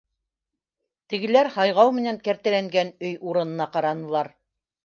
[1.13, 4.33] Тегеләр һайғау менән кәртәләнгән өй урынына ҡаранылар: